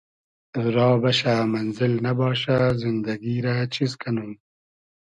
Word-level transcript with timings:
را 0.75 0.89
بئشۂ 1.01 1.35
مئنزیل 1.51 1.93
نئباشۂ 2.05 2.57
زیندئگی 2.81 3.35
رۂ 3.45 3.53
چیز 3.73 3.91
کئنوم 4.01 4.31